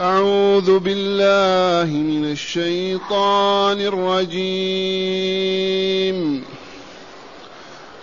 أعوذ 0.00 0.78
بالله 0.78 1.96
من 1.96 2.32
الشيطان 2.32 3.80
الرجيم. 3.80 4.38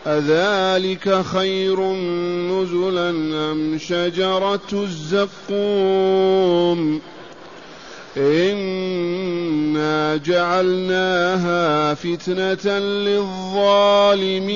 أذلك 0.07 1.21
خير 1.21 1.93
نزلا 2.51 3.09
أم 3.51 3.77
شجرة 3.77 4.69
الزقوم؟ 4.73 7.01
إنا 8.17 10.17
جعلناها 10.17 11.93
فتنة 11.93 12.79
للظالمين. 12.79 14.55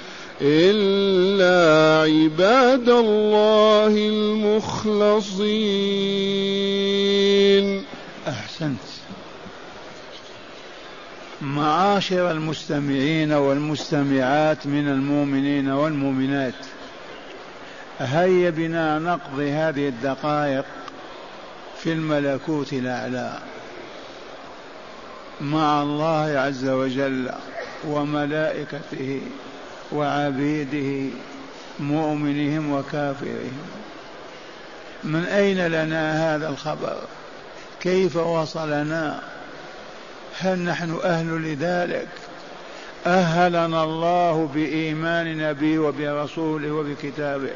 إلا 0.43 2.01
عباد 2.01 2.89
الله 2.89 3.87
المخلصين. 3.87 5.05
أحسنت. 8.27 8.79
معاشر 11.41 12.31
المستمعين 12.31 13.31
والمستمعات 13.31 14.67
من 14.67 14.87
المؤمنين 14.87 15.69
والمؤمنات 15.69 16.53
هيا 17.99 18.49
بنا 18.49 18.99
نقضي 18.99 19.51
هذه 19.51 19.87
الدقائق 19.87 20.65
في 21.77 21.91
الملكوت 21.93 22.73
الأعلى. 22.73 23.39
مع 25.41 25.81
الله 25.81 26.39
عز 26.39 26.65
وجل 26.65 27.31
وملائكته 27.87 29.21
وعبيده 29.91 31.09
مؤمنهم 31.79 32.73
وكافرهم. 32.73 33.61
من 35.03 35.25
أين 35.25 35.67
لنا 35.67 36.35
هذا 36.35 36.49
الخبر؟ 36.49 36.97
كيف 37.81 38.15
وصلنا؟ 38.17 39.19
هل 40.39 40.59
نحن 40.59 40.99
أهل 41.03 41.27
لذلك؟ 41.27 42.07
أهلنا 43.05 43.83
الله 43.83 44.49
بإيماننا 44.55 45.51
به 45.51 45.79
وبرسوله 45.79 46.71
وبكتابه. 46.71 47.53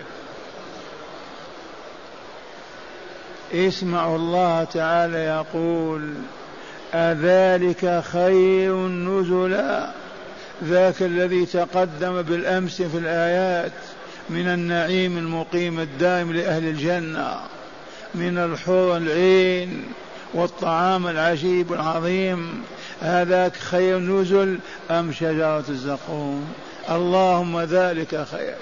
اسمعوا 3.53 4.17
الله 4.17 4.63
تعالى 4.63 5.17
يقول 5.17 6.13
أذلك 6.93 8.03
خير 8.11 8.87
نزلا. 8.87 9.89
ذاك 10.63 11.01
الذي 11.01 11.45
تقدم 11.45 12.21
بالأمس 12.21 12.81
في 12.81 12.97
الآيات 12.97 13.71
من 14.29 14.47
النعيم 14.47 15.17
المقيم 15.17 15.79
الدائم 15.79 16.33
لأهل 16.33 16.67
الجنة 16.67 17.35
من 18.15 18.37
الحور 18.37 18.97
العين 18.97 19.83
والطعام 20.33 21.07
العجيب 21.07 21.73
العظيم. 21.73 22.63
هذاك 23.01 23.55
خير 23.55 23.99
نزل 23.99 24.59
أم 24.91 25.11
شجرة 25.11 25.65
الزقوم؟ 25.69 26.53
اللهم 26.89 27.61
ذلك 27.61 28.25
خير. 28.31 28.55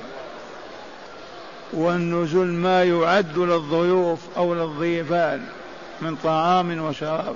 والنزل 1.74 2.46
ما 2.46 2.84
يعد 2.84 3.38
للضيوف 3.38 4.20
أو 4.38 4.53
للضيفان 4.53 5.42
من 6.02 6.16
طعام 6.16 6.82
وشراب. 6.82 7.36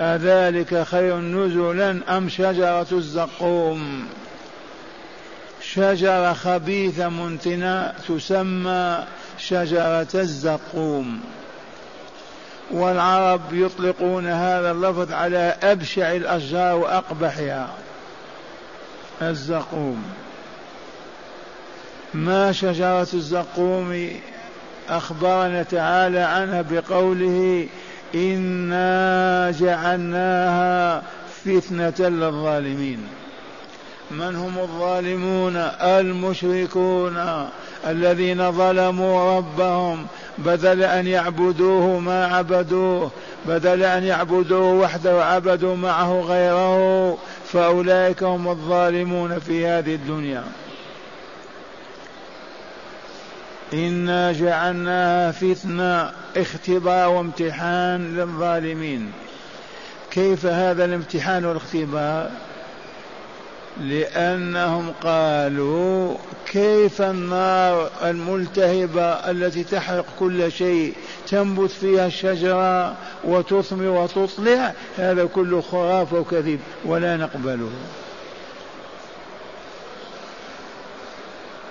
أذلك 0.00 0.82
خير 0.82 1.16
نزلا 1.16 2.16
أم 2.16 2.28
شجرة 2.28 2.86
الزقوم؟ 2.92 4.06
شجرة 5.62 6.32
خبيثة 6.32 7.08
منتنة 7.08 7.92
تسمى 8.08 9.04
شجرة 9.38 10.08
الزقوم. 10.14 11.20
والعرب 12.70 13.40
يطلقون 13.52 14.26
هذا 14.26 14.70
اللفظ 14.70 15.12
على 15.12 15.56
أبشع 15.62 16.12
الأشجار 16.12 16.76
وأقبحها. 16.76 17.68
الزقوم. 19.22 20.04
ما 22.14 22.52
شجرة 22.52 23.08
الزقوم؟ 23.14 24.10
أخبرنا 24.88 25.62
تعالى 25.62 26.18
عنها 26.18 26.62
بقوله 26.70 27.66
إنا 28.14 29.54
جعلناها 29.60 31.02
فتنة 31.44 32.08
للظالمين. 32.08 32.98
من 34.10 34.36
هم 34.36 34.58
الظالمون؟ 34.58 35.56
المشركون 35.80 37.18
الذين 37.86 38.52
ظلموا 38.52 39.38
ربهم. 39.38 40.06
بدل 40.38 40.82
أن 40.82 41.06
يعبدوه 41.06 41.98
ما 41.98 42.26
عبدوه 42.26 43.10
بدل 43.46 43.82
أن 43.82 44.04
يعبدوه 44.04 44.72
وحده 44.72 45.16
وعبدوا 45.16 45.76
معه 45.76 46.20
غيره. 46.20 47.18
فأولئك 47.52 48.22
هم 48.22 48.48
الظالمون 48.48 49.38
في 49.38 49.66
هذه 49.66 49.94
الدنيا. 49.94 50.42
إنا 53.72 54.32
جعلناها 54.32 55.32
فتنة 55.32 56.12
اختبار 56.36 57.08
وامتحان 57.08 58.16
للظالمين. 58.16 59.12
كيف 60.10 60.46
هذا 60.46 60.84
الامتحان 60.84 61.44
والاختبار 61.44 62.30
لأنهم 63.80 64.92
قالوا 65.04 66.14
كيف 66.46 67.02
النار 67.02 67.90
الملتهبة 68.02 69.02
التي 69.02 69.64
تحرق 69.64 70.06
كل 70.18 70.52
شيء 70.52 70.94
تنبت 71.28 71.70
فيها 71.70 72.06
الشجرة 72.06 72.94
وتثمر 73.24 73.88
وتطلع 73.88 74.72
هذا 74.98 75.24
كله 75.24 75.60
خرافة 75.60 76.18
وكذب 76.18 76.60
ولا 76.84 77.16
نقبله. 77.16 77.70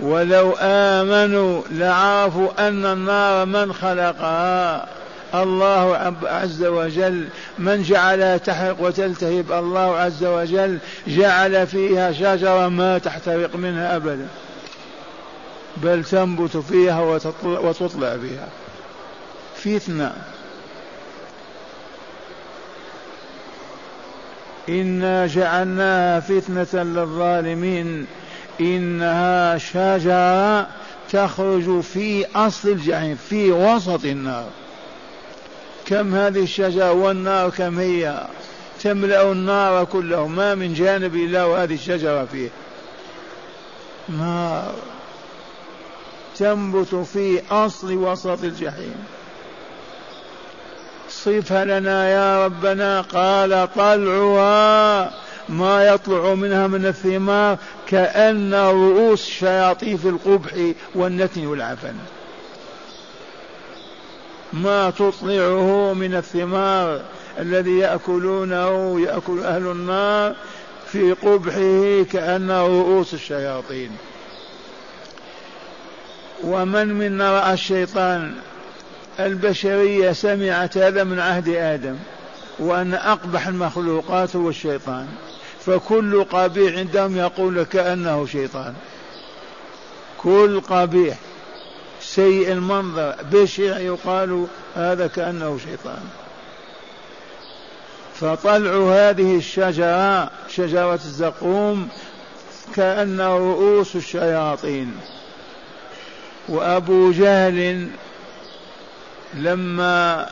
ولو 0.02 0.56
آمنوا 0.60 1.62
لعرفوا 1.72 2.68
أن 2.68 2.86
النار 2.86 3.46
من 3.46 3.74
خلقها. 3.74 4.88
الله 5.36 6.16
عز 6.24 6.64
وجل. 6.64 7.28
من 7.60 7.84
جعلها 7.84 8.38
تحرق 8.38 8.76
وتلتهب 8.80 9.52
الله 9.52 9.98
عز 9.98 10.24
وجل. 10.24 10.78
جعل 11.08 11.68
فيها 11.68 12.12
شجرة 12.12 12.68
ما 12.68 12.98
تحترق 12.98 13.56
منها 13.56 13.96
أبدا. 13.96 14.28
بل 15.78 16.04
تنبت 16.04 16.58
فيها 16.58 17.02
وتطلع 17.44 18.18
فيها 18.18 18.48
فتنة 19.56 20.14
إنا 24.70 25.28
جعلناها 25.28 26.20
فتنة 26.20 26.84
للظالمين. 26.84 28.08
إنها 28.60 29.58
شجرة 29.58 30.68
تخرج 31.12 31.82
في 31.82 32.26
أصل 32.36 32.70
الجحيم 32.70 33.18
في 33.30 33.52
وسط 33.52 34.06
النار. 34.06 34.50
كم 35.86 36.16
هذه 36.16 36.44
الشجرة 36.44 36.92
والنار 36.92 37.50
كم 37.50 37.80
هي؟ 37.80 38.28
تملأ 38.82 39.32
النار 39.32 39.86
كله. 39.86 40.28
ما 40.28 40.56
من 40.56 40.74
جانب 40.74 41.16
إلا 41.16 41.46
وهذه 41.46 41.74
الشجرة 41.74 42.26
فيه 42.26 42.50
نار 44.10 44.74
تنبت 46.38 46.96
في 46.96 47.42
أصل 47.52 47.94
وسط 47.94 48.44
الجحيم. 48.44 48.96
صفها 51.10 51.66
لنا 51.66 52.10
يا 52.10 52.46
ربنا 52.46 53.02
قال 53.02 53.68
طلعها. 53.76 55.12
ما 55.50 55.88
يطلع 55.88 56.34
منها 56.34 56.68
من 56.68 56.86
الثمار 56.86 57.58
كأن 57.88 58.54
رؤوس 58.54 59.28
الشياطين 59.28 59.98
في 59.98 60.10
القبح 60.10 60.52
والنتن 60.96 61.46
والعفن. 61.46 61.96
ما 64.54 64.90
تطلعه 64.90 65.94
من 65.94 66.16
الثمار 66.16 67.02
الذي 67.40 67.78
يأكلونه 67.78 69.02
يأكل 69.02 69.40
أهل 69.40 69.68
النار 69.68 70.36
في 70.92 71.12
قبحه 71.12 72.04
كأن 72.12 72.52
رؤوس 72.52 73.14
الشياطين. 73.14 73.92
ومن 76.44 76.88
منا 76.88 77.40
رأى 77.40 77.54
الشيطان؟ 77.54 78.34
البشرية 79.20 80.12
سمعت 80.12 80.78
هذا 80.78 81.04
من 81.04 81.20
عهد 81.20 81.50
آدم 81.50 81.96
وأن 82.60 82.94
أقبح 82.94 83.48
المخلوقات 83.48 84.36
هو 84.36 84.50
الشيطان. 84.50 85.08
فكل 85.66 86.24
قبيح 86.24 86.78
عندهم 86.78 87.18
يقول 87.18 87.64
كأنه 87.64 88.26
شيطان. 88.26 88.74
كل 90.18 90.62
قبيح 90.62 91.18
سيء 92.02 92.52
المنظر 92.52 93.16
بشع 93.32 93.78
يقال 93.80 94.48
هذا 94.76 95.08
كأنه 95.08 95.58
شيطان. 95.58 96.04
فطلع 98.16 98.94
هذه 98.94 99.38
الشجرة 99.38 100.32
شجرة 100.50 100.94
الزقوم 100.94 101.90
كأنه 102.76 103.38
رؤوس 103.38 103.96
الشياطين. 103.96 104.96
وأبو 106.50 107.12
جهل 107.12 107.90
لما 109.34 110.30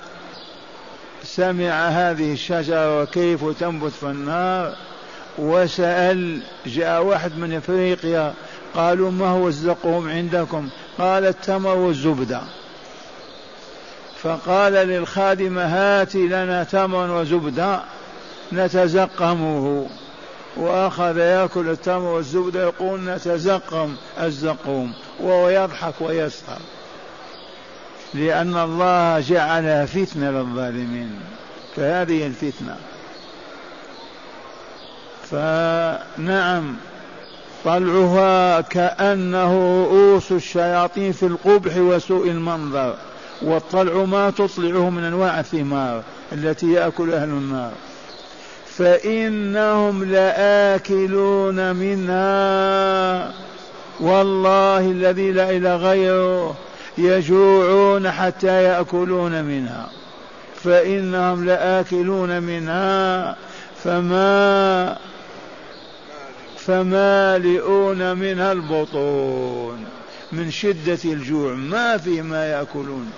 سمع 1.24 1.88
هذه 1.88 2.34
الشجرة 2.34 3.02
وكيف 3.02 3.60
تنبت 3.60 3.92
في 3.92 4.04
النار 4.04 4.76
وسأل 5.38 6.40
جاء 6.66 7.04
واحد 7.04 7.38
من 7.38 7.54
إفريقيا 7.54 8.34
قالوا 8.76 9.12
ما 9.12 9.28
هو 9.28 9.48
الزقوم 9.48 10.10
عندكم؟ 10.10 10.70
قال 10.98 11.26
التمر 11.26 11.76
والزبدة. 11.76 12.42
فقال 14.24 14.74
للخادمة 14.74 15.66
هات 15.66 16.16
لنا 16.16 16.64
تمر 16.64 17.12
وزبدة 17.12 17.82
نتزقمه. 18.54 19.88
وأخذ 20.58 21.18
يأكل 21.18 21.70
التمر 21.70 22.08
والزبدة 22.08 22.64
يقول 22.64 23.00
نتزقم 23.00 23.96
الزقوم 24.22 24.94
وهو 25.20 25.50
يضحك 25.50 25.94
ويسخر. 26.00 26.60
لأن 28.14 28.58
الله 28.58 29.20
جعلها 29.20 29.86
فتنة 29.86 30.32
للظالمين 30.32 31.20
فهذه 31.76 32.28
الفتنة. 32.28 32.78
فنعم. 35.32 36.76
طلعها 37.66 38.62
كأنه 38.62 39.84
رؤوس 39.84 40.32
الشياطين 40.32 41.12
في 41.12 41.26
القبح 41.26 41.78
وسوء 41.78 42.28
المنظر 42.28 42.96
والطلع 43.42 43.94
ما 43.94 44.30
تطلعه 44.30 44.90
من 44.90 45.04
أنواع 45.04 45.40
الثمار 45.40 46.02
التي 46.32 46.72
يأكل 46.72 47.14
أهل 47.14 47.30
النار. 47.30 47.72
فإنهم 48.78 50.04
لآكلون 50.04 51.76
منها. 51.76 53.32
والله 54.00 54.80
الذي 54.80 55.32
لا 55.32 55.52
إله 55.52 55.76
غيره 55.76 56.56
يجوعون 56.98 58.12
حتى 58.12 58.64
يأكلون 58.64 59.44
منها. 59.44 59.90
فإنهم 60.64 61.46
لآكلون 61.46 62.44
منها. 62.44 63.36
فما 63.84 64.98
فمالئون 66.68 68.18
منها 68.18 68.52
البطون 68.52 69.86
من 70.32 70.52
شدة 70.52 71.00
الجوع. 71.06 71.54
ما 71.54 71.98
في 71.98 72.22
ما 72.22 72.46
يأكلون. 72.46 73.12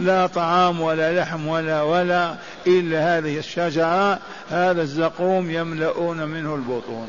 لا 0.00 0.26
طعام 0.26 0.80
ولا 0.80 1.20
لحم 1.20 1.46
ولا 1.46 1.82
ولا 1.82 2.34
إلا 2.66 3.18
هذه 3.18 3.38
الشجرة. 3.38 4.18
هذا 4.50 4.82
الزقوم 4.82 5.50
يملؤون 5.50 6.28
منه 6.28 6.54
البطون. 6.54 7.08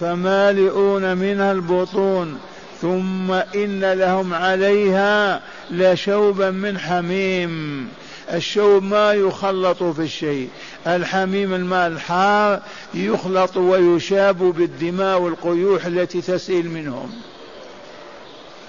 فمالئون 0.00 1.16
منها 1.16 1.52
البطون. 1.52 2.40
ثم 2.82 3.32
إن 3.32 3.92
لهم 3.92 4.34
عليها 4.34 5.40
لشوبا 5.70 6.50
من 6.50 6.78
حميم. 6.78 7.88
الشوب 8.32 8.82
ما 8.82 9.12
يخلط 9.12 9.82
في 9.82 10.02
الشيء. 10.02 10.48
الحميم 10.86 11.54
الماء 11.54 11.86
الحار 11.86 12.60
يخلط 12.94 13.56
ويشاب 13.56 14.38
بالدماء 14.38 15.20
والقيوح 15.20 15.86
التي 15.86 16.20
تسيل 16.20 16.70
منهم. 16.70 17.10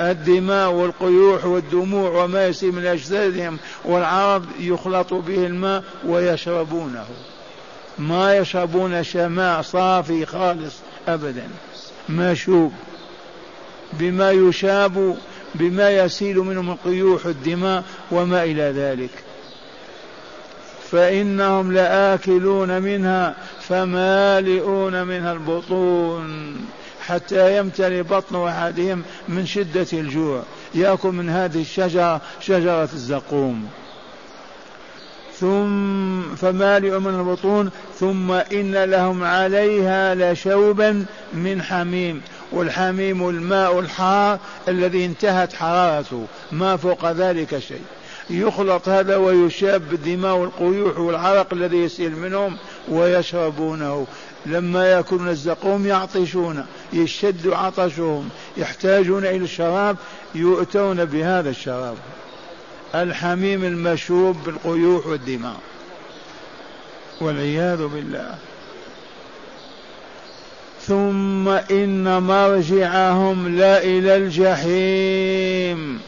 الدماء 0.02 0.72
والقيوح 0.72 1.46
والدموع 1.46 2.24
وما 2.24 2.48
يسيل 2.48 2.72
من 2.72 2.86
أجسادهم 2.86 3.57
والعرض 3.86 4.46
يخلط 4.60 5.13
به 5.13 5.46
الماء 5.46 5.84
ويشربونه. 6.07 7.06
ما 8.00 8.38
يشربون 8.38 9.04
شماء 9.04 9.62
صافي 9.62 10.25
خالص 10.25 10.75
أبدا. 11.07 11.48
مشوب. 12.10 12.74
بما 13.94 14.31
يشاب 14.31 15.18
بما 15.56 15.92
يسيل 15.92 16.38
منه 16.38 16.62
من 16.62 16.75
قيوح 16.75 17.25
الدماء 17.25 17.84
وما 18.12 18.44
إلى 18.44 18.62
ذلك. 18.62 19.25
فإنهم 20.91 21.71
لآكلون 21.71 22.81
منها 22.81 23.35
فمالئون 23.61 25.04
منها 25.04 25.33
البطون 25.33 26.56
حتى 27.06 27.57
يمتلئ 27.57 28.01
بطن 28.01 28.47
أحدهم 28.47 29.04
من 29.27 29.45
شدة 29.45 29.87
الجوع. 29.94 30.44
يأكل 30.75 31.09
من 31.09 31.30
هذه 31.30 31.61
الشجرة 31.61 32.21
شجرة 32.39 32.89
الزقوم. 32.94 33.69
ثم 35.39 36.21
فمالئ 36.35 36.99
من 36.99 37.19
البطون 37.19 37.69
ثم 37.99 38.31
إن 38.31 38.83
لهم 38.83 39.23
عليها 39.23 40.15
لشوبا 40.15 41.06
من 41.33 41.61
حميم. 41.61 42.21
والحميم 42.51 43.30
الماء 43.30 43.80
الحار 43.80 44.39
الذي 44.68 45.06
انتهت 45.06 45.54
حرارته. 45.54 46.25
ما 46.51 46.77
فوق 46.77 47.11
ذلك 47.11 47.59
شيء. 47.59 47.81
يخلط 48.29 48.89
هذا 48.89 49.15
ويشاب 49.15 49.89
بالدماء 49.89 50.35
والقيوح 50.35 50.99
والعرق 50.99 51.53
الذي 51.53 51.77
يسيل 51.77 52.15
منهم 52.15 52.57
ويشربونه. 52.89 54.07
لما 54.45 54.87
يأكلون 54.87 55.29
الزقوم 55.29 55.85
يعطشون 55.85 56.65
يشد 56.94 57.47
عطشهم 57.47 58.29
يحتاجون 58.57 59.25
إلى 59.25 59.44
الشراب 59.44 59.97
يؤتون 60.35 61.05
بهذا 61.05 61.49
الشراب. 61.49 61.95
الحميم 62.95 63.63
المشوب 63.63 64.37
بالقيوح 64.45 65.07
والدماء. 65.07 65.57
والعياذ 67.21 67.87
بالله. 67.87 68.35
ثم 70.81 71.49
إن 71.49 72.23
مرجعهم 72.23 73.57
لإلى 73.57 74.15
الجحيم. 74.17 76.01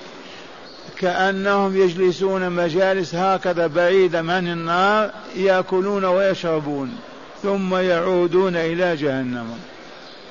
كأنهم 1.00 1.78
يجلسون 1.78 2.50
مجالس 2.50 3.16
هكذا 3.16 3.68
بعيدا 3.68 4.32
عن 4.34 4.48
النار 4.48 5.12
يأكلون 5.36 6.06
ويشربون 6.06 6.96
ثم 7.44 7.76
يعودون 7.76 8.56
إلى 8.56 8.96
جهنم. 8.96 9.48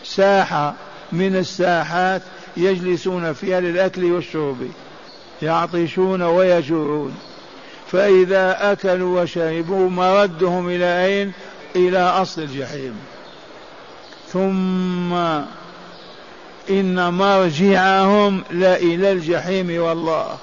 ساحة 0.04 0.74
من 1.12 1.36
الساحات 1.36 2.22
يجلسون 2.56 3.32
فيها 3.32 3.60
للأكل 3.60 4.12
والشرب 4.12 4.56
يعطشون 5.42 6.22
ويجوعون. 6.22 7.16
فإذا 7.92 8.72
أكلوا 8.72 9.22
وشربوا 9.22 9.90
مردهم 9.90 10.68
إلى 10.68 11.06
أين؟ 11.06 11.32
إلى 11.76 11.98
أصل 11.98 12.42
الجحيم. 12.42 12.94
ثم 14.28 15.12
إن 16.70 17.12
مرجعهم 17.12 18.42
لإلى 18.50 19.12
الجحيم 19.12 19.82
والله. 19.82 20.36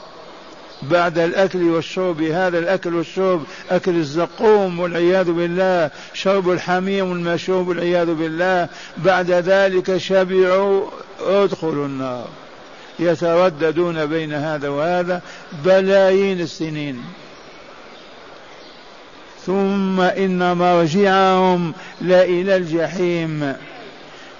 بعد 0.91 1.19
الأكل 1.19 1.63
والشرب. 1.63 2.21
هذا 2.21 2.59
الأكل 2.59 2.95
والشرب 2.95 3.43
أكل 3.71 3.95
الزقوم 3.95 4.79
والعياذ 4.79 5.31
بالله. 5.31 5.89
شرب 6.13 6.49
الحميم 6.49 7.09
والمشروب 7.09 7.67
والعياذ 7.67 8.13
بالله. 8.13 8.67
بعد 8.97 9.31
ذلك 9.31 9.97
شبعوا 9.97 10.85
ادخلوا 11.19 11.85
النار. 11.85 12.27
يترددون 12.99 14.05
بين 14.05 14.33
هذا 14.33 14.69
وهذا 14.69 15.21
بلايين 15.65 16.41
السنين. 16.41 17.03
ثم 19.45 20.01
إن 20.01 20.57
مرجعهم 20.57 21.73
لإلى 22.01 22.55
الجحيم. 22.55 23.55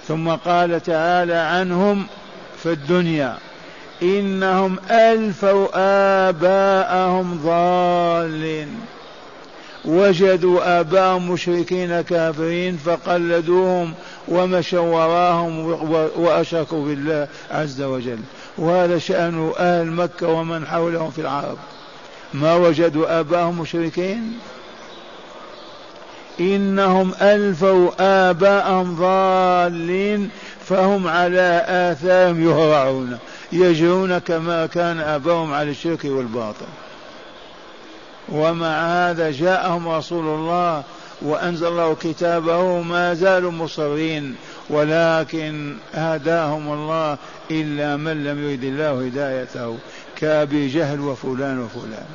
ثم 0.08 0.28
قال 0.28 0.82
تعالى 0.82 1.34
عنهم 1.34 2.06
في 2.62 2.72
الدنيا. 2.72 3.38
إنهم 4.02 4.76
ألفوا 4.90 5.68
آباءهم 6.28 7.40
ضالين. 7.44 8.68
وجدوا 9.84 10.80
آباءهم 10.80 11.30
مشركين 11.30 12.00
كافرين 12.00 12.76
فقلدوهم 12.76 13.94
ومشوا 14.28 14.80
وراهم 14.80 15.64
وأشركوا 16.16 16.84
بالله 16.84 17.28
عز 17.50 17.82
وجل. 17.82 18.18
وهذا 18.58 18.98
شأن 18.98 19.52
أهل 19.58 19.86
مكة 19.86 20.28
ومن 20.28 20.66
حولهم 20.66 21.10
في 21.10 21.20
العرب. 21.20 21.56
ما 22.34 22.54
وجدوا 22.54 23.20
آباءهم 23.20 23.60
مشركين؟ 23.60 24.38
إنهم 26.40 27.12
ألفوا 27.20 27.90
آباءهم 28.30 28.96
ضالين 28.96 30.30
فهم 30.68 31.08
على 31.08 31.64
آثارهم 31.68 32.50
يهرعون. 32.50 33.18
يجرون 33.52 34.18
كما 34.18 34.66
كان 34.66 35.00
آباؤهم 35.00 35.52
على 35.52 35.70
الشرك 35.70 36.04
والباطل. 36.04 36.66
ومع 38.28 38.86
هذا 38.86 39.30
جاءهم 39.30 39.88
رسول 39.88 40.24
الله 40.24 40.82
وأنزل 41.22 41.66
الله 41.66 41.94
كتابه 41.94 42.82
ما 42.82 43.14
زالوا 43.14 43.52
مصرين 43.52 44.36
ولكن 44.70 45.76
هداهم 45.94 46.72
الله 46.72 47.18
إلا 47.50 47.96
من 47.96 48.24
لم 48.24 48.50
يرد 48.50 48.64
الله 48.64 49.06
هدايته 49.06 49.78
كأبي 50.16 50.68
جهل 50.68 51.00
وفلان 51.00 51.58
وفلان. 51.58 52.06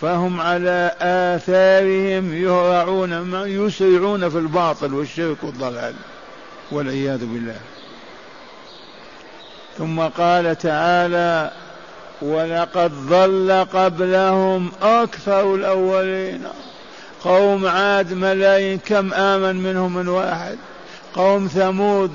فهم 0.00 0.40
على 0.40 0.94
آثارهم 1.00 2.34
يهرعون 2.34 3.44
يسرعون 3.46 4.28
في 4.28 4.38
الباطل 4.38 4.94
والشرك 4.94 5.36
والضلال. 5.42 5.94
والعياذ 6.70 7.18
بالله. 7.18 7.56
ثم 9.78 10.00
قال 10.00 10.58
تعالى 10.58 11.50
ولقد 12.22 12.92
ضل 13.08 13.66
قبلهم 13.72 14.70
أكثر 14.82 15.54
الأولين. 15.54 16.42
قوم 17.24 17.66
عاد 17.66 18.12
ملايين 18.12 18.78
كم 18.78 19.14
آمن 19.14 19.56
منهم 19.56 19.94
من 19.94 20.08
واحد. 20.08 20.56
قوم 21.14 21.46
ثمود 21.46 22.10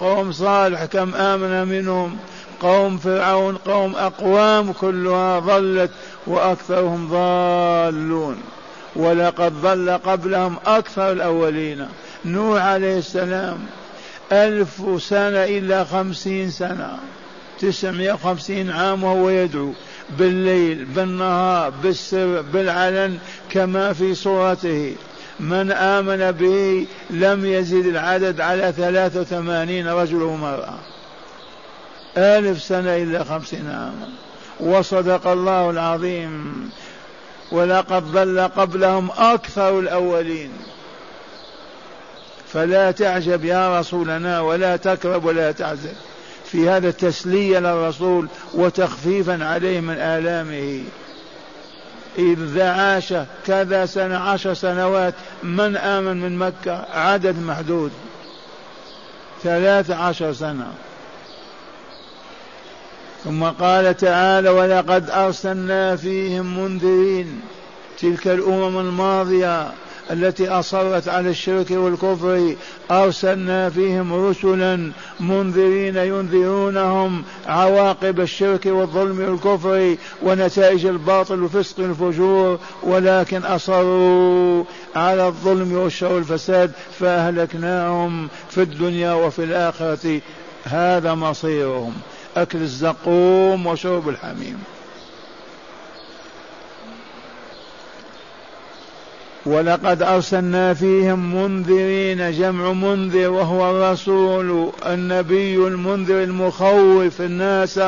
قوم 0.00 0.32
صالح 0.32 0.84
كم 0.84 1.14
آمن 1.14 1.68
منهم. 1.68 2.16
قوم 2.60 2.98
فرعون 2.98 3.56
قوم 3.56 3.96
أقوام 3.96 4.72
كلها 4.72 5.38
ضلت 5.38 5.90
وأكثرهم 6.26 7.08
ضالون. 7.08 8.36
ولقد 8.96 9.52
ضل 9.62 9.90
قبلهم 9.90 10.56
أكثر 10.66 11.12
الأولين. 11.12 11.88
نوح 12.24 12.62
عليه 12.62 12.98
السلام 12.98 13.58
ألف 14.32 14.82
سنة 14.98 15.44
إلا 15.44 15.84
خمسين 15.84 16.50
سنة. 16.50 16.98
تسعمائة 17.60 18.12
وخمسين 18.12 18.70
عام 18.70 19.04
وهو 19.04 19.30
يدعو. 19.30 19.72
بالليل 20.18 20.84
بالنهار 20.84 21.70
بالسر 21.70 22.42
بالعلن 22.42 23.18
كما 23.50 23.92
في 23.92 24.14
صورته. 24.14 24.94
من 25.40 25.72
آمن 25.72 26.30
به 26.30 26.86
لم 27.10 27.46
يزد 27.46 27.86
العدد 27.86 28.40
على 28.40 28.72
ثلاثة 28.76 29.20
وثمانين 29.20 29.88
رجل 29.88 30.22
ومرأة. 30.22 30.78
ألف 32.16 32.62
سنة 32.62 32.96
إلا 32.96 33.24
خمسين 33.24 33.66
عاما 33.66 34.08
وصدق 34.60 35.26
الله 35.26 35.70
العظيم. 35.70 36.70
ولقد 37.52 38.12
ضل 38.12 38.40
قبلهم 38.40 39.10
أكثر 39.18 39.78
الأولين. 39.78 40.50
فلا 42.52 42.90
تعجب 42.90 43.44
يا 43.44 43.80
رسولنا 43.80 44.40
ولا 44.40 44.76
تكرب 44.76 45.24
ولا 45.24 45.52
تعزب 45.52 45.94
في 46.52 46.68
هذا 46.68 46.88
التسلية 46.88 47.58
للرسول 47.58 48.28
وتخفيفا 48.54 49.44
عليه 49.44 49.80
من 49.80 49.94
آلامه. 49.94 50.82
إذا 52.18 52.70
عاش 52.70 53.14
كذا 53.46 53.86
سنة 53.86 54.18
عشر 54.18 54.54
سنوات 54.54 55.14
من 55.42 55.76
آمن 55.76 56.20
من 56.20 56.38
مكة؟ 56.38 56.86
عدد 56.92 57.38
محدود. 57.38 57.90
ثلاث 59.42 59.90
عشر 59.90 60.32
سنة. 60.32 60.72
ثم 63.24 63.44
قال 63.44 63.96
تعالى 63.96 64.50
ولقد 64.50 65.10
أرسلنا 65.10 65.96
فيهم 65.96 66.58
منذرين. 66.58 67.40
تلك 68.00 68.26
الأمم 68.26 68.78
الماضية. 68.78 69.72
التي 70.10 70.48
أصرت 70.48 71.08
على 71.08 71.30
الشرك 71.30 71.70
والكفر 71.70 72.54
أرسلنا 72.90 73.70
فيهم 73.70 74.28
رسلا 74.28 74.92
منذرين 75.20 75.96
ينذرونهم 75.96 77.24
عواقب 77.46 78.20
الشرك 78.20 78.66
والظلم 78.66 79.20
والكفر 79.20 79.96
ونتائج 80.22 80.86
الباطل 80.86 81.42
والفسق 81.42 81.78
والفجور 81.78 82.58
ولكن 82.82 83.44
أصروا 83.44 84.64
على 84.96 85.26
الظلم 85.26 85.72
والشر 85.72 86.12
والفساد 86.12 86.72
فأهلكناهم 86.98 88.28
في 88.50 88.62
الدنيا 88.62 89.12
وفي 89.12 89.44
الآخرة. 89.44 90.20
هذا 90.64 91.14
مصيرهم. 91.14 91.92
أكل 92.36 92.58
الزقوم 92.58 93.66
وشرب 93.66 94.08
الحميم. 94.08 94.75
ولقد 99.46 100.02
أرسلنا 100.02 100.74
فيهم 100.74 101.34
منذرين 101.34 102.32
جمع 102.32 102.72
منذر 102.72 103.30
وهو 103.30 103.70
الرسول 103.70 104.72
النبي 104.86 105.56
المنذر 105.56 106.22
المخوف 106.22 107.20
الناس 107.20 107.78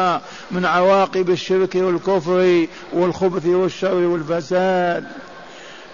من 0.50 0.64
عواقب 0.64 1.30
الشرك 1.30 1.74
والكفر 1.74 2.66
والخبث 2.92 3.46
والشر 3.46 3.94
والفساد. 3.94 5.04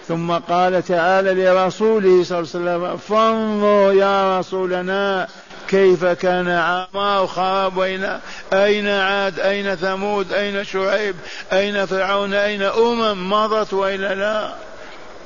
ثم 0.09 0.33
قال 0.33 0.83
تعالى 0.83 1.45
لرسوله 1.45 2.25
صلى 2.25 2.39
الله 2.39 2.71
عليه 2.71 2.87
وسلم 2.87 2.97
فانظر 2.97 3.93
يا 3.93 4.39
رسولنا 4.39 5.29
كيف 5.69 6.05
كان 6.05 6.49
عامر 6.49 7.27
خراب 7.27 7.81
أين 7.81 8.19
أين 8.53 8.89
عاد 8.89 9.41
أين 9.41 9.75
ثمود 9.75 10.33
أين 10.33 10.65
شعيب 10.65 11.15
أين 11.53 11.87
فرعون 11.87 12.35
أين 12.35 12.63
أمم 12.63 13.31
مضت 13.31 13.73
وإلا 13.73 14.15
لا؟ 14.15 14.53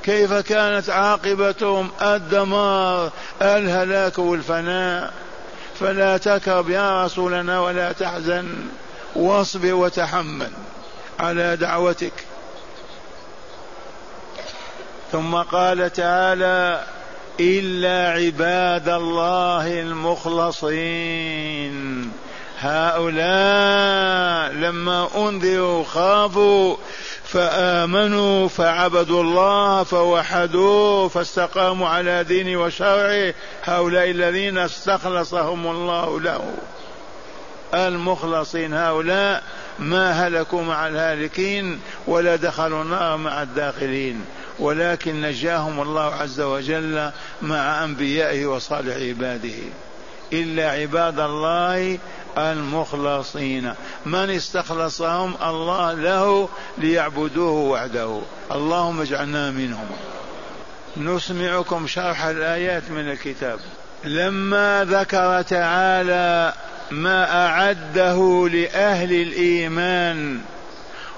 كيف 0.08 0.32
كانت 0.32 0.90
عاقبتهم 0.90 1.90
الدمار 2.02 3.10
الهلاك 3.42 4.18
والفناء. 4.18 5.12
فلا 5.80 6.16
تكرب 6.16 6.70
يا 6.70 7.04
رسولنا 7.04 7.60
ولا 7.60 7.92
تحزن 7.92 8.48
واصبر 9.16 9.74
وتحمل 9.74 10.50
على 11.20 11.56
دعوتك. 11.56 12.12
ثم 15.12 15.34
قال 15.34 15.92
تعالى 15.92 16.84
إلا 17.40 18.12
عباد 18.12 18.88
الله 18.88 19.80
المخلصين. 19.80 21.28
هؤلاء 22.60 24.52
لما 24.52 25.08
أنذروا 25.16 25.84
خافوا 25.84 26.76
فآمنوا 27.28 28.49
فعبدوا 28.49 29.23
الله 29.23 29.82
فوحدوه 29.82 31.08
فاستقاموا 31.08 31.88
على 31.88 32.25
دينه 32.25 32.61
وشرعه. 32.61 33.35
هؤلاء 33.64 34.11
الذين 34.11 34.58
استخلصهم 34.58 35.66
الله 35.66 36.20
له. 36.20 36.54
المخلصين 37.75 38.75
هؤلاء 38.75 39.42
ما 39.78 40.11
هلكوا 40.12 40.62
مع 40.62 40.88
الهالكين 40.88 41.80
ولا 42.06 42.37
دخلوا 42.37 42.82
النار 42.82 43.16
مع 43.16 43.42
الداخلين. 43.42 44.25
ولكن 44.58 45.20
نجاهم 45.20 45.80
الله 45.80 46.14
عز 46.14 46.40
وجل 46.40 47.11
مع 47.42 47.85
أنبيائه 47.85 48.47
وصالح 48.47 48.97
عباده. 48.97 49.58
إلا 50.32 50.70
عباد 50.70 51.20
الله 51.20 51.99
المخلصين. 52.38 53.75
من 54.06 54.30
استخلصهم 54.30 55.35
الله 55.42 55.92
له 55.92 56.49
ليعبدوه 56.78 57.52
وحده. 57.52 58.20
اللهم 58.52 59.00
اجعلنا 59.00 59.50
منهم. 59.50 59.87
نسمعكم 60.97 61.87
شرح 61.87 62.25
الآيات 62.25 62.90
من 62.90 63.11
الكتاب. 63.11 63.58
لما 64.04 64.87
ذكر 64.90 65.42
تعالى 65.42 66.52
ما 66.90 67.47
أعده 67.47 68.49
لأهل 68.49 69.12
الإيمان 69.12 70.40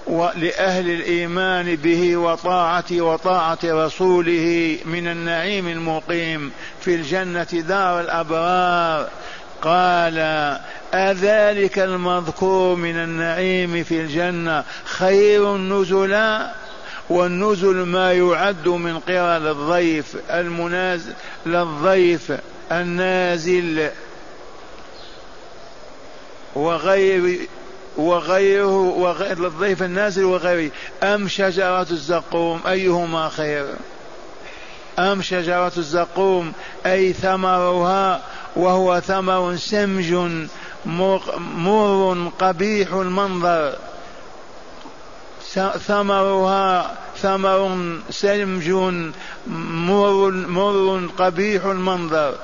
ولأهل 0.06 0.90
الإيمان 0.90 1.76
به 1.76 2.16
وطاعته 2.16 3.00
وطاعة 3.00 3.58
رسوله 3.64 4.78
من 4.84 5.08
النعيم 5.08 5.68
المقيم 5.68 6.52
في 6.80 6.94
الجنة 6.94 7.46
دار 7.52 8.00
الأبرار 8.00 9.08
قال 9.62 10.16
أذلك 10.94 11.78
المذكور 11.78 12.76
من 12.76 12.96
النعيم 12.96 13.84
في 13.84 14.00
الجنة. 14.00 14.64
خير 14.84 15.56
نزلا 15.56 16.50
والنزل 17.10 17.76
ما 17.76 18.12
يعد 18.12 18.68
من 18.68 18.98
قبل 18.98 19.46
الضيف 19.46 20.16
المنازل 20.30 21.12
للضيف 21.46 22.32
النازل. 22.72 23.90
وغير 26.54 27.38
وغيره 27.96 28.76
وغير 28.76 29.38
للضيف 29.38 29.82
النازل 29.82 30.24
وغيره. 30.24 30.70
أم 31.02 31.28
شجرة 31.28 31.86
الزقوم؟ 31.90 32.60
أيهما 32.66 33.28
خير؟ 33.28 33.66
أم 34.98 35.22
شجرة 35.22 35.72
الزقوم 35.76 36.52
أي 36.86 37.12
ثمرها 37.12 38.22
وهو 38.56 39.00
ثمر 39.00 39.56
سمج 39.56 40.14
مر 40.86 42.30
قبيح 42.38 42.92
المنظر. 42.92 43.74
ثمرها 45.78 46.96
ثمر 47.16 47.80
سمج 48.10 48.70
مر, 49.46 50.30
مر 50.30 51.08
قبيح 51.18 51.64
المنظر. 51.64 52.34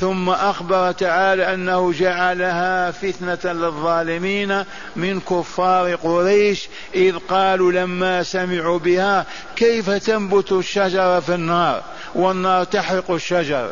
ثم 0.00 0.28
أخبر 0.28 0.92
تعالى 0.92 1.54
أنه 1.54 1.92
جعلها 1.92 2.90
فتنة 2.90 3.52
للظالمين 3.52 4.64
من 4.96 5.20
كفار 5.20 5.94
قريش 5.94 6.68
إذ 6.94 7.16
قالوا 7.16 7.72
لما 7.72 8.22
سمعوا 8.22 8.78
بها 8.78 9.26
كيف 9.56 9.90
تنبت 9.90 10.52
الشجرة 10.52 11.20
في 11.20 11.34
النار؟ 11.34 11.82
والنار 12.14 12.64
تحرق 12.64 13.10
الشجر. 13.10 13.70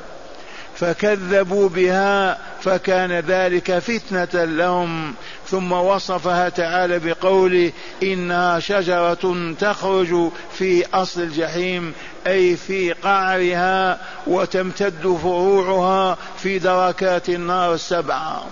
فكذبوا 0.77 1.69
بها 1.69 2.39
فكان 2.67 3.13
ذلك 3.13 3.79
فتنة 3.79 4.45
لهم. 4.45 5.15
ثم 5.49 5.73
وصفها 5.73 6.49
تعالى 6.49 6.99
بقوله 6.99 7.73
إنها 8.03 8.61
شجرة 8.61 9.55
تخرج 9.61 10.31
في 10.59 10.87
أصل 10.95 11.21
الجحيم 11.21 11.93
أي 12.27 12.57
في 12.57 12.93
قعرها 12.93 13.99
وتمتد 14.27 15.19
فروعها 15.23 16.19
في 16.39 16.59
دركات 16.59 17.29
النار 17.29 17.75
السبعة 17.75 18.47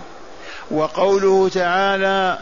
وقوله 0.70 1.48
تعالى 1.48 2.38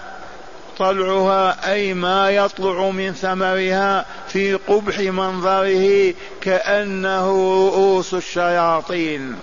طلعها 0.78 1.72
أي 1.72 1.94
ما 1.94 2.30
يطلع 2.30 2.90
من 2.90 3.12
ثمرها 3.12 4.06
في 4.28 4.54
قبح 4.54 4.98
منظره 4.98 6.14
كأنه 6.40 7.26
رؤوس 7.66 8.14
الشياطين. 8.14 9.36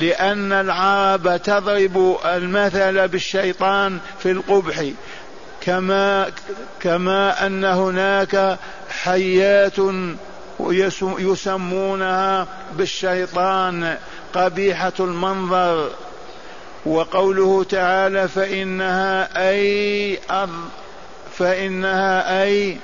لأن 0.00 0.52
العرب 0.52 1.42
تضرب 1.42 2.18
المثل 2.24 3.08
بالشيطان 3.08 3.98
في 4.18 4.30
القبح. 4.30 4.84
كما 5.60 6.30
كما 6.80 7.46
أن 7.46 7.64
هناك 7.64 8.58
حيات 8.90 9.76
يسمونها 11.18 12.46
بالشيطان 12.72 13.96
قبيحة 14.34 14.92
المنظر. 15.00 15.90
وقوله 16.86 17.64
تعالى 17.64 18.28
فإنها 18.28 19.28
أي 19.50 20.18
فإنها 21.38 22.42
أي 22.42 22.78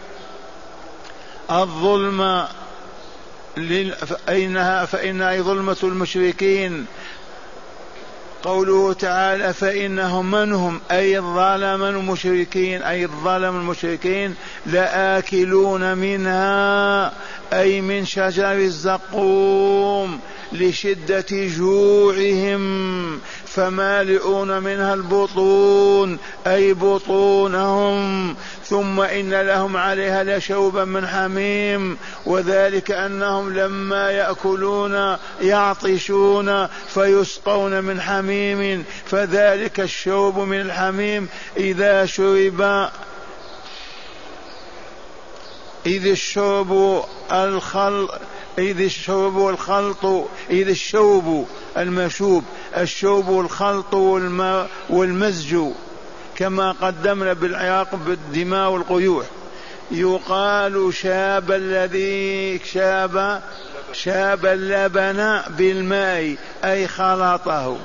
الظلم 1.50 2.44
فإنها 3.96 4.85
فإنها 4.85 5.42
ظلمة 5.42 5.77
المشركين. 5.83 6.87
قوله 8.44 8.92
تعالى 8.92 9.52
فإنهم 9.52 10.30
من 10.30 10.52
هم؟ 10.52 10.80
أي 10.90 11.18
الظالم 11.18 11.83
المشركين 11.83 12.83
أي 12.83 13.04
الظلم 13.04 13.57
المشركين 13.57 14.35
لآكلون 14.66 15.98
منها 15.98 17.12
أي 17.52 17.80
من 17.80 18.04
شجر 18.04 18.52
الزقوم. 18.52 20.20
لشدة 20.52 21.26
جوعهم. 21.30 23.20
فمالئون 23.46 24.59
منها 24.59 24.94
البطون 24.94 26.18
أي 26.46 26.72
بطونهم. 26.72 28.37
ثم 28.64 29.00
إن 29.00 29.35
لهم 29.35 29.76
عليها 29.76 30.24
لشوبا 30.24 30.85
من 30.85 31.07
حميم. 31.07 31.98
وذلك 32.26 32.90
أنهم 32.90 33.54
لما 33.54 34.11
يأكلون 34.11 35.16
يعطشون 35.40 36.66
فيسقون 36.66 37.85
من 37.85 38.00
حميم. 38.00 38.85
فذلك 39.07 39.80
الشوب 39.80 40.38
من 40.38 40.61
الحميم 40.61 41.28
إذا 41.57 42.07
شرب. 42.07 42.88
إذ 45.87 46.07
الشرب 46.07 47.04
الخل 47.33 48.09
إذ 48.59 48.81
الشرب 48.81 49.49
الخلط 49.49 50.05
إذ 50.51 50.69
الشوب 50.69 51.49
المشوب 51.77 52.45
الشوب 52.77 53.40
الخلط 53.40 53.95
والماء 53.95 54.69
والمزج 54.90 55.57
كما 56.37 56.73
قدمنا 56.73 57.33
بالعراق 57.33 57.95
بالدماء 57.95 58.71
والقيوح. 58.71 59.27
يقال 59.90 60.95
شاب 60.95 61.53
الذي 61.53 62.61
شاب 62.64 63.43
شاب 63.93 64.47
اللبن 64.47 65.40
بالماء 65.59 66.37
أي 66.64 66.88
خلطه. 66.88 67.77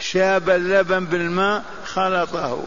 شاب 0.00 0.50
اللبن 0.50 1.04
بالماء 1.04 1.62
خلطه. 1.84 2.62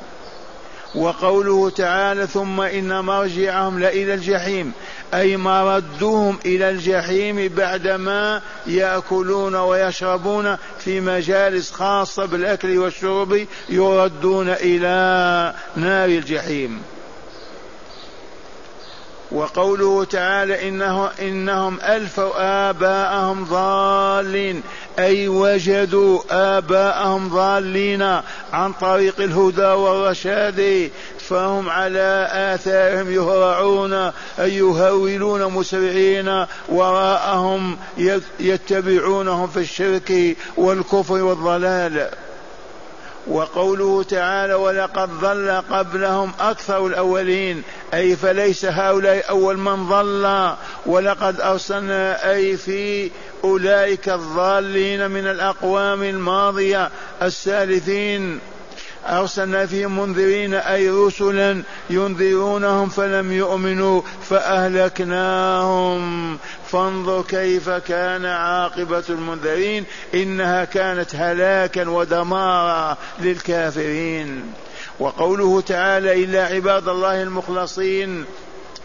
وقوله 0.96 1.70
تعالى 1.70 2.28
ثم 2.28 2.62
إن 2.62 3.00
مرجعهم 3.00 3.80
لإلى 3.80 4.14
الجحيم. 4.14 4.72
أي 5.16 5.38
مردوهم 5.38 6.40
إلى 6.46 6.70
الجحيم 6.70 7.48
بعدما 7.56 8.42
يأكلون 8.68 9.56
ويشربون 9.56 10.58
في 10.80 11.02
مجالس 11.02 11.72
خاصة 11.72 12.26
بالأكل 12.26 12.78
والشرب 12.78 13.48
يردون 13.70 14.50
إلى 14.50 15.54
نار 15.76 16.10
الجحيم. 16.10 16.82
وقوله 19.32 20.04
تعالى 20.04 20.68
إنه 20.70 21.10
إنهم 21.22 21.80
ألفوا 21.82 22.70
آباءهم 22.70 23.46
ضالين 23.46 24.64
أي 25.00 25.28
وجدوا 25.28 26.22
آباءهم 26.32 27.30
ضالين 27.30 28.02
عن 28.54 28.74
طريق 28.82 29.22
الهدى 29.22 29.66
والرشاد 29.66 30.92
فهم 31.30 31.70
على 31.70 32.28
آثارهم 32.32 33.12
يهرعون 33.12 33.94
أي 34.40 34.56
يهولون 34.56 35.54
مسرعين 35.54 36.46
وراءهم 36.70 37.78
يتبعونهم 38.40 39.48
في 39.48 39.60
الشرك 39.60 40.38
والكفر 40.58 41.14
والضلال. 41.14 42.10
وقوله 43.28 44.04
تعالى 44.04 44.54
ولقد 44.54 45.10
ضل 45.10 45.62
قبلهم 45.72 46.32
أكثر 46.40 46.88
الأولين 46.88 47.64
أي 47.94 48.16
فليس 48.16 48.66
هؤلاء 48.66 49.30
أول 49.30 49.58
من 49.58 49.90
ضل. 49.90 50.54
ولقد 50.86 51.42
أرسلنا 51.42 52.32
أي 52.32 52.58
في 52.58 53.12
أولئك 53.44 54.10
الضالين 54.10 55.12
من 55.12 55.28
الأقوام 55.28 56.04
الماضية 56.04 56.90
السالفين 57.22 58.40
أرسلنا 59.06 59.66
فيهم 59.66 60.00
منذرين 60.00 60.54
أي 60.54 60.90
رسلا 60.90 61.64
ينذرونهم 61.90 62.90
فلم 62.90 63.32
يؤمنوا 63.32 64.02
فأهلكناهم. 64.30 66.06
فانظر 66.72 67.22
كيف 67.22 67.70
كان 67.70 68.26
عاقبة 68.26 69.04
المنذرين 69.10 69.84
إنها 70.14 70.66
كانت 70.66 71.16
هلاكا 71.16 71.90
ودمارا 71.90 72.98
للكافرين. 73.20 74.54
وقوله 75.00 75.62
تعالى 75.62 76.24
إلا 76.24 76.46
عباد 76.46 76.88
الله 76.88 77.24
المخلصين 77.24 78.26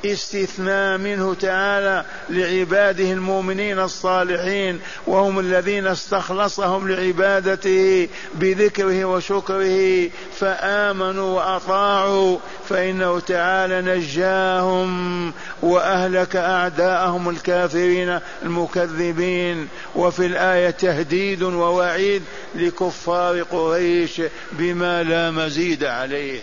استثناء 0.04 0.98
منه 0.98 1.34
تعالى 1.34 2.04
لعباده 2.30 3.12
المؤمنين 3.12 3.78
الصالحين 3.78 4.80
وهم 5.06 5.38
الذين 5.38 5.86
استخلصهم 5.86 6.88
لعبادته 6.88 8.08
بذكره 8.34 9.04
وشكره 9.04 10.08
فآمنوا 10.38 11.36
وأطاعوا 11.36 12.38
فإنه 12.68 13.20
تعالى 13.20 13.80
نجاهم 13.80 15.32
وأهلك 15.62 16.36
أعداءهم 16.36 17.28
الكافرين 17.28 18.18
المكذبين. 18.42 19.68
وفي 19.96 20.26
الآية 20.26 20.70
تهديد 20.70 21.42
ووعيد 21.42 22.22
لكفار 22.54 23.42
قريش 23.42 24.22
بما 24.52 25.02
لا 25.02 25.30
مزيد 25.30 25.84
عليه. 25.84 26.40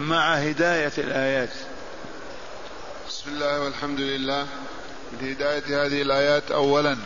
مع 0.00 0.34
هداية 0.34 0.92
الآيات. 0.98 1.50
بسم 3.08 3.30
الله 3.30 3.60
والحمد 3.60 4.00
لله. 4.00 4.46
من 5.12 5.28
هداية 5.28 5.86
هذه 5.86 6.02
الآيات 6.02 6.50
أولا 6.50 6.96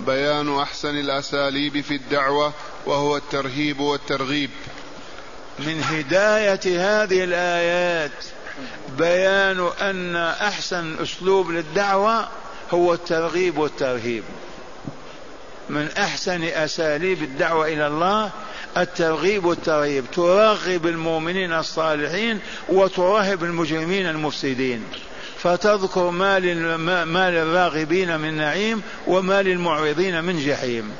بيان 0.00 0.58
أحسن 0.58 0.98
الأساليب 0.98 1.80
في 1.80 1.94
الدعوة 1.94 2.52
وهو 2.86 3.16
الترهيب 3.16 3.80
والترغيب. 3.80 4.50
من 5.58 5.82
هداية 5.82 6.60
هذه 6.64 7.24
الآيات 7.24 8.24
بيان 8.98 9.70
أن 9.80 10.16
أحسن 10.16 11.02
أسلوب 11.02 11.50
للدعوة 11.50 12.28
هو 12.70 12.94
الترغيب 12.94 13.58
والترهيب. 13.58 14.24
من 15.68 15.88
أحسن 15.98 16.44
أساليب 16.44 17.22
الدعوة 17.22 17.66
إلى 17.66 17.86
الله 17.86 18.30
الترغيب 18.76 19.44
والترهيب 19.44 20.04
ترغب 20.12 20.86
المؤمنين 20.86 21.52
الصالحين 21.52 22.40
وترهب 22.68 23.44
المجرمين 23.44 24.06
المفسدين. 24.06 24.84
فتذكر 25.38 26.10
ما, 26.10 27.04
ما 27.04 27.30
للراغبين 27.30 28.20
من 28.20 28.36
نعيم 28.36 28.82
وما 29.06 29.42
للمعرضين 29.42 30.24
من 30.24 30.46
جحيم. 30.46 30.90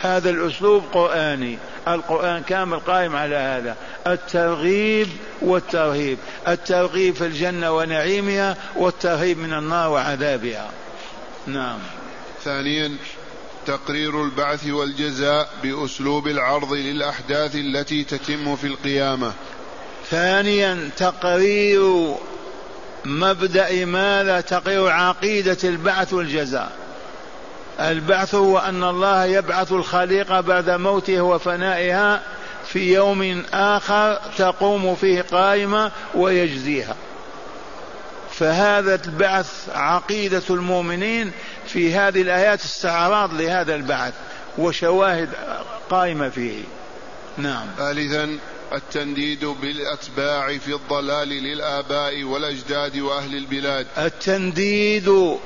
هذا 0.00 0.30
الأسلوب 0.30 0.84
قرآني. 0.92 1.58
القرآن 1.88 2.42
كامل 2.42 2.78
قائم 2.78 3.16
على 3.16 3.36
هذا. 3.36 3.76
الترغيب 4.06 5.08
والترهيب. 5.42 6.18
الترغيب 6.48 7.14
في 7.14 7.26
الجنة 7.26 7.76
ونعيمها 7.76 8.56
والترهيب 8.76 9.38
من 9.38 9.52
النار 9.52 9.90
وعذابها. 9.90 10.70
نعم. 11.46 11.78
ثانيا 12.44 12.96
تقرير 13.68 14.24
البعث 14.24 14.66
والجزاء 14.66 15.48
بأسلوب 15.62 16.28
العرض 16.28 16.72
للأحداث 16.72 17.54
التي 17.54 18.04
تتم 18.04 18.56
في 18.56 18.66
القيامة. 18.66 19.32
ثانيا 20.10 20.90
تقرير 20.96 22.14
مبدأ 23.04 23.84
ماذا 23.84 24.40
تقرير 24.40 24.88
عقيدة 24.88 25.56
البعث 25.64 26.12
والجزاء. 26.12 26.72
البعث 27.80 28.34
هو 28.34 28.58
أن 28.58 28.84
الله 28.84 29.24
يبعث 29.24 29.72
الخليقه 29.72 30.40
بعد 30.40 30.70
موتها 30.70 31.20
وفنائها 31.20 32.22
في 32.66 32.94
يوم 32.94 33.42
آخر 33.52 34.20
تقوم 34.38 34.94
فيه 34.94 35.22
قائمة 35.22 35.92
ويجزيها. 36.14 36.96
فهذا 38.32 38.94
البعث 38.94 39.68
عقيدة 39.74 40.42
المؤمنين 40.50 41.32
في 41.68 41.94
هذه 41.94 42.22
الآيات 42.22 42.60
استعراض 42.60 43.40
لهذا 43.40 43.74
البعث 43.74 44.14
وشواهد 44.58 45.28
قائمة 45.90 46.28
فيه. 46.28 46.62
نعم. 47.38 47.66
ثالثا 47.78 48.38
التنديد 48.72 49.44
بالأتباع 49.44 50.58
في 50.58 50.74
الضلال 50.74 51.28
للآباء 51.28 52.22
والأجداد 52.22 52.98
وأهل 52.98 53.34
البلاد. 53.34 53.86
التنديد 53.98 55.38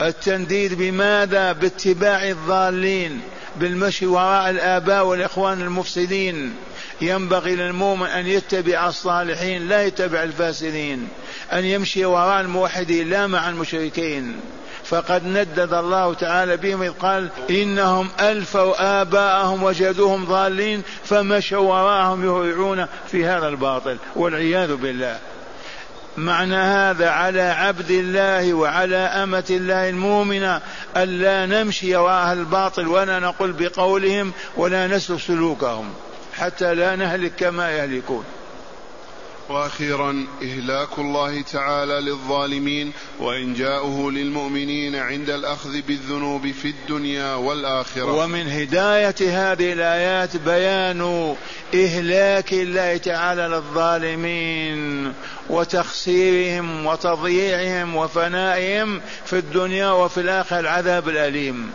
التنديد 0.00 0.74
بماذا؟ 0.74 1.52
باتباع 1.52 2.28
الضالين 2.28 3.20
بالمشي 3.56 4.06
وراء 4.06 4.50
الآباء 4.50 5.06
والإخوان 5.06 5.60
المفسدين. 5.60 6.54
ينبغي 7.00 7.56
للمؤمن 7.56 8.06
أن 8.06 8.26
يتبع 8.26 8.88
الصالحين 8.88 9.68
لا 9.68 9.82
يتبع 9.82 10.22
الفاسدين. 10.22 11.08
أن 11.52 11.64
يمشي 11.64 12.04
وراء 12.04 12.40
الموحدين 12.40 13.10
لا 13.10 13.26
مع 13.26 13.48
المشركين. 13.48 14.40
فقد 14.92 15.26
ندد 15.26 15.72
الله 15.72 16.14
تعالى 16.14 16.56
بهم 16.56 16.82
إذ 16.82 16.90
قال 16.90 17.28
إنهم 17.50 18.08
ألفوا 18.20 19.00
آباءهم 19.02 19.62
وجدوهم 19.62 20.24
ضالين 20.24 20.82
فمشوا 21.04 21.58
وراءهم 21.58 22.24
يهرعون 22.24 22.86
في 23.08 23.26
هذا 23.26 23.48
الباطل 23.48 23.96
والعياذ 24.16 24.76
بالله. 24.76 25.18
معنى 26.16 26.56
هذا 26.56 27.10
على 27.10 27.42
عبد 27.42 27.90
الله 27.90 28.54
وعلى 28.54 28.96
أمة 28.96 29.44
الله 29.50 29.88
المؤمنة 29.88 30.60
ألا 30.96 31.46
نمشي 31.46 31.96
وراء 31.96 32.32
الباطل 32.32 32.88
ولا 32.88 33.18
نقول 33.18 33.52
بقولهم 33.52 34.32
ولا 34.56 34.86
نسلك 34.86 35.20
سلوكهم 35.20 35.92
حتى 36.34 36.74
لا 36.74 36.96
نهلك 36.96 37.32
كما 37.36 37.70
يهلكون. 37.70 38.24
وأخيرا 39.48 40.26
إهلاك 40.42 40.98
الله 40.98 41.42
تعالى 41.42 42.00
للظالمين 42.00 42.92
وانجاؤه 43.20 44.10
للمؤمنين 44.10 44.96
عند 44.96 45.30
الأخذ 45.30 45.80
بالذنوب 45.82 46.50
في 46.50 46.68
الدنيا 46.68 47.34
والآخرة. 47.34 48.12
ومن 48.12 48.50
هداية 48.50 49.14
هذه 49.20 49.72
الآيات 49.72 50.36
بيان 50.36 51.34
إهلاك 51.74 52.52
الله 52.52 52.96
تعالى 52.96 53.42
للظالمين 53.42 55.12
وتخسيرهم 55.50 56.86
وتضييعهم 56.86 57.96
وفنائهم 57.96 59.00
في 59.26 59.38
الدنيا 59.38 59.90
وفي 59.90 60.20
الآخرة 60.20 60.60
العذاب 60.60 61.08
الأليم. 61.08 61.70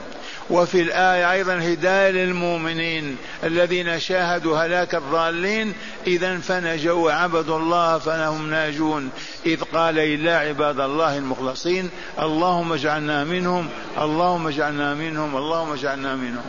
وفي 0.49 0.81
الآية 0.81 1.31
أيضا 1.31 1.53
هداية 1.53 2.11
للمؤمنين 2.11 3.17
الذين 3.43 3.99
شاهدوا 3.99 4.57
هلاك 4.57 4.95
الضالين 4.95 5.73
إذا 6.07 6.37
فنجوا 6.37 7.05
وعبدوا 7.05 7.57
الله 7.59 7.97
فهم 7.97 8.49
ناجون. 8.49 9.09
إذ 9.45 9.63
قال 9.63 9.99
إلا 9.99 10.37
عباد 10.37 10.79
الله 10.79 11.17
المخلصين 11.17 11.89
اللهم 12.19 12.73
اجعلنا 12.73 13.23
منهم 13.23 13.69
اللهم 14.01 14.47
اجعلنا 14.47 14.93
منهم 14.93 15.37
اللهم 15.37 15.73
اجعلنا 15.73 16.15
منهم. 16.15 16.43